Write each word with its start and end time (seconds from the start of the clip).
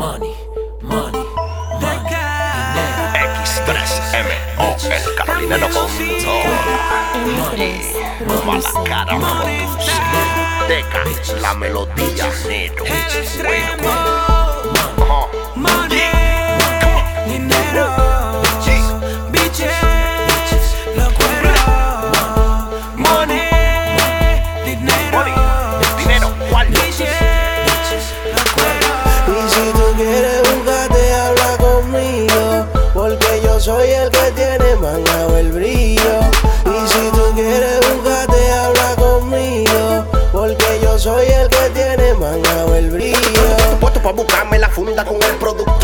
money, 0.00 0.34
money, 0.80 1.24
money. 1.78 2.14
X3MO, 3.44 4.68
el 4.96 5.14
Carolinero 5.14 5.68
con 5.68 5.88
todo. 6.24 6.50
Mala 8.46 8.72
cara 8.84 9.14
produce. 9.18 9.92
Deca, 10.68 11.00
la 11.42 11.52
melodía, 11.54 12.32
negro. 12.48 12.84
Bueno, 13.44 13.89
Y 35.52 35.96
si 35.96 37.10
tú 37.10 37.22
quieres 37.34 37.80
jugarte, 37.84 38.52
habla 38.52 38.94
conmigo. 38.94 40.06
Porque 40.32 40.78
yo 40.80 40.96
soy 40.96 41.26
el 41.26 41.48
que 41.48 41.70
tiene 41.74 42.14
mangado 42.14 42.76
el 42.76 42.90
brillo. 42.90 43.18
Puesto 43.80 44.00
pa' 44.00 44.12
buscarme 44.12 44.60
la 44.60 44.68
funda 44.68 45.04
con 45.04 45.16
el 45.20 45.34
producto, 45.36 45.79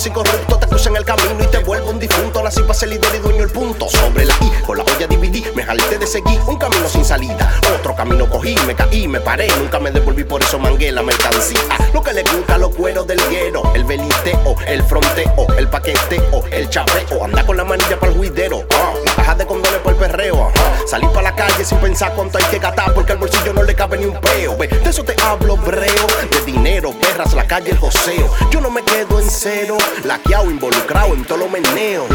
nací 0.00 0.10
corrupto, 0.12 0.56
te 0.56 0.66
cruzo 0.66 0.88
en 0.88 0.96
el 0.96 1.04
camino 1.04 1.44
y 1.44 1.46
te 1.48 1.58
vuelvo 1.58 1.90
un 1.90 1.98
difunto, 1.98 2.42
nací 2.42 2.62
pa' 2.62 2.72
ser 2.72 2.88
líder 2.88 3.16
y 3.16 3.18
dueño 3.18 3.44
el 3.44 3.50
punto. 3.50 3.86
Sobre 3.86 4.24
la 4.24 4.32
I, 4.40 4.62
con 4.64 4.78
la 4.78 4.84
olla 4.84 5.06
dividí, 5.06 5.44
me 5.54 5.62
jalté 5.62 5.98
de 5.98 6.06
seguir 6.06 6.40
un 6.46 6.56
camino 6.56 6.88
sin 6.88 7.04
salida, 7.04 7.60
otro 7.78 7.94
camino 7.94 8.26
cogí, 8.26 8.54
me 8.66 8.74
caí, 8.74 9.06
me 9.06 9.20
paré, 9.20 9.48
nunca 9.58 9.78
me 9.78 9.90
devolví, 9.90 10.24
por 10.24 10.42
eso 10.42 10.58
mangué 10.58 10.90
la 10.90 11.02
mercancía. 11.02 11.60
Lo 11.92 12.02
que 12.02 12.14
le 12.14 12.22
gusta 12.22 12.56
los 12.56 12.74
cueros 12.74 13.06
del 13.06 13.20
guero, 13.28 13.62
el 13.74 13.84
beliteo, 13.84 14.56
el 14.66 14.82
fronteo, 14.84 15.46
el 15.58 15.68
paqueteo, 15.68 16.44
el 16.50 16.70
chapeo, 16.70 17.22
anda 17.22 17.44
con 17.44 17.58
la 17.58 17.64
manilla 17.64 18.00
para 18.00 18.12
el 18.12 18.16
juidero, 18.16 18.64
ah, 18.70 18.94
la 19.04 19.12
caja 19.12 19.34
de 19.34 19.46
condones 19.46 19.80
por 19.80 19.92
el 19.92 19.98
perreo, 19.98 20.48
ajá. 20.48 20.86
Salir 20.86 21.10
para 21.10 21.30
la 21.30 21.36
sin 21.64 21.78
pensar 21.78 22.12
cuánto 22.14 22.38
hay 22.38 22.44
que 22.44 22.58
gastar, 22.58 22.92
porque 22.94 23.12
al 23.12 23.18
bolsillo 23.18 23.52
no 23.52 23.62
le 23.62 23.74
cabe 23.74 23.98
ni 23.98 24.06
un 24.06 24.18
peo, 24.20 24.56
ve, 24.56 24.68
de 24.68 24.90
eso 24.90 25.04
te 25.04 25.14
hablo 25.22 25.56
breo, 25.56 26.06
de 26.30 26.44
dinero, 26.44 26.92
perras, 26.92 27.34
la 27.34 27.46
calle, 27.46 27.70
el 27.70 27.78
joseo. 27.78 28.30
Yo 28.50 28.60
no 28.60 28.70
me 28.70 28.82
quedo 28.82 29.20
en 29.20 29.30
cero, 29.30 29.76
laqueado, 30.04 30.50
involucrado 30.50 31.14
en 31.14 31.24
todo 31.24 31.38
lo 31.38 31.48
meneo. 31.48 32.06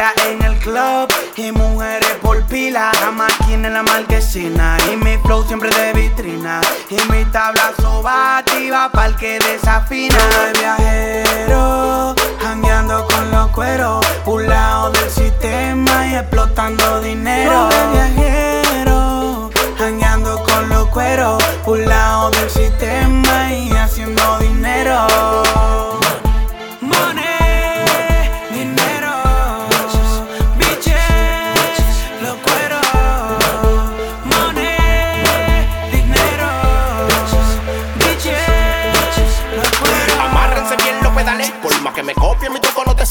Botella 0.00 0.12
en 0.30 0.42
el 0.42 0.58
club 0.60 1.12
y 1.36 1.52
mujeres 1.52 2.16
por 2.22 2.42
pila. 2.46 2.90
La 3.00 3.10
máquina 3.10 3.68
en 3.68 3.74
la 3.74 3.82
marquesina 3.82 4.78
y 4.90 4.96
mi 4.96 5.18
flow 5.18 5.44
siempre 5.46 5.68
de 5.68 5.92
vitrina. 5.92 6.60
Y 6.88 6.96
mi 7.12 7.24
tabla 7.26 7.72
sobativa 7.78 8.90
pa'l 8.92 9.14
que 9.16 9.38
desafina. 9.38 10.16
De 10.16 10.58
viajero, 10.58 12.14
jangueando 12.40 13.06
con 13.08 13.30
los 13.30 13.48
cueros. 13.50 14.06
Pulao 14.24 14.90
del 14.90 15.10
sistema 15.10 16.06
y 16.06 16.14
explotando 16.14 17.00
dinero. 17.02 17.68
De 17.68 17.86
viajero, 17.92 19.50
jangueando 19.76 20.42
con 20.44 20.68
los 20.70 20.88
cueros. 20.88 21.42
Pulao 21.64 22.30
del 22.30 22.48
sistema 22.48 22.89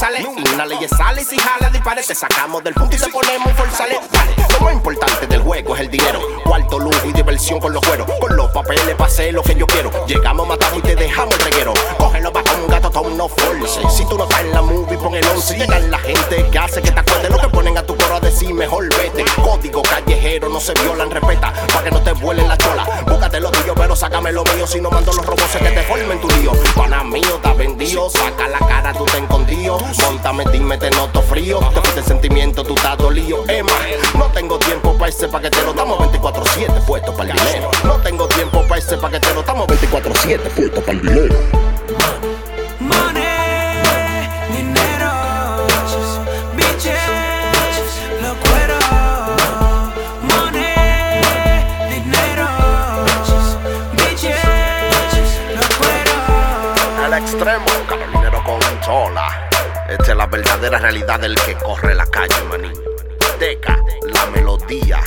mi 0.08 0.22
truco 0.22 0.40
no 0.40 0.46
te 0.46 0.48
sale. 0.48 0.54
Una 0.54 0.66
ley 0.66 0.88
sale 0.88 1.22
y 1.22 1.24
si 1.24 1.38
jala, 1.38 1.70
dispare, 1.70 2.02
te 2.02 2.14
sacamos 2.14 2.64
del 2.64 2.74
punto 2.74 2.96
y 2.96 2.98
te 2.98 3.08
ponemos 3.08 3.52
forzale. 3.52 4.00
Vale, 4.12 4.34
lo 4.52 4.60
más 4.60 4.72
importante 4.74 5.26
del 5.26 5.42
juego 5.42 5.74
es 5.74 5.80
el 5.82 5.90
dinero. 5.90 6.20
Cuarto 6.44 6.78
lujo 6.78 7.06
y 7.06 7.12
diversión 7.12 7.60
con 7.60 7.72
los 7.72 7.84
cueros. 7.86 8.10
Con 8.20 8.36
los 8.36 8.50
papeles 8.50 8.94
pasé 8.96 9.32
lo 9.32 9.42
que 9.42 9.54
yo 9.54 9.66
quiero. 9.66 9.90
Llegamos, 10.06 10.46
matamos 10.46 10.78
y 10.78 10.82
te 10.82 10.96
dejamos 10.96 11.34
el 11.34 11.40
reguero. 11.44 11.74
Cógelo 11.98 12.32
como 12.32 12.64
un 12.64 12.70
gato, 12.70 12.90
Tom, 12.90 13.16
no 13.16 13.28
force. 13.28 13.80
Si 13.90 14.06
tú 14.06 14.16
no 14.16 14.24
estás 14.24 14.40
en 14.40 14.52
la 14.52 14.62
movie, 14.62 14.98
pon 14.98 15.14
el 15.14 15.26
11. 15.26 15.56
Llegan 15.56 15.90
la 15.90 15.98
gente 15.98 16.46
que 16.50 16.58
hace 16.58 16.82
que 16.82 16.90
te 16.90 17.00
acuerdes 17.00 17.30
lo 17.30 17.38
que 17.38 17.48
ponen 17.48 17.76
a 17.76 17.82
tu 17.82 17.96
coro 17.96 18.16
a 18.16 18.20
decir 18.20 18.52
mejor 18.54 18.88
vete. 18.96 19.24
Código 19.42 19.82
callejero, 19.82 20.48
no 20.48 20.60
se 20.60 20.72
violan, 20.74 21.10
respeta. 21.10 21.52
Pa' 21.72 21.82
que 21.82 21.90
no 21.90 22.00
te 22.02 22.12
vuelen 22.12 22.49
sácame 24.20 24.32
lo 24.32 24.44
mío. 24.44 24.66
Si 24.66 24.80
no 24.80 24.90
mando 24.90 25.12
los 25.12 25.24
robots 25.24 25.56
que 25.56 25.70
te 25.70 25.82
formen 25.82 26.20
tu 26.20 26.28
lío. 26.28 26.52
Pana 26.76 27.02
mío, 27.04 27.36
está 27.36 27.54
vendido. 27.54 28.10
Saca 28.10 28.48
la 28.48 28.58
cara, 28.58 28.92
tú 28.92 29.04
te 29.04 29.18
escondido. 29.18 29.78
Montame, 30.02 30.44
dime, 30.52 30.78
te 30.78 30.90
noto 30.90 31.22
frío. 31.22 31.58
Te 31.72 31.80
fuiste 31.80 32.00
el 32.00 32.06
sentimiento, 32.06 32.62
tú 32.62 32.74
estás 32.74 32.98
dolido. 32.98 33.44
Emma, 33.48 33.72
no 34.18 34.26
tengo 34.26 34.58
tiempo 34.58 34.96
pa' 34.98 35.08
ese 35.08 35.28
paquetero. 35.28 35.70
Estamos 35.70 35.98
24-7 35.98 36.84
puestos 36.86 37.14
para 37.14 37.32
el 37.32 37.38
dinero. 37.38 37.70
No 37.84 37.94
tengo 37.96 38.26
tiempo 38.28 38.62
pa' 38.68 38.78
ese 38.78 38.96
paquetero. 38.96 39.40
Estamos 39.40 39.66
24-7 39.66 40.38
puestos 40.50 40.84
para 40.84 40.98
el 40.98 41.02
dinero. 41.02 41.34
La 60.16 60.26
verdadera 60.26 60.78
realidad 60.78 61.20
del 61.20 61.34
que 61.40 61.54
corre 61.54 61.94
la 61.94 62.04
calle, 62.04 62.34
maní. 62.50 62.70
Deca, 63.38 63.82
la 64.02 64.26
melodía. 64.26 65.00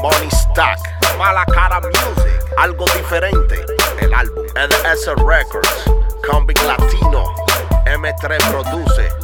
Money 0.00 0.30
Stack, 0.30 0.78
Mala 1.18 1.44
Cara 1.44 1.80
Music. 1.80 2.40
Algo 2.56 2.86
diferente. 2.96 3.62
El 4.00 4.14
álbum 4.14 4.46
EDS 4.56 5.08
Records. 5.26 5.84
Convict 6.26 6.62
Latino. 6.62 7.34
M3 7.84 8.50
produce. 8.50 9.21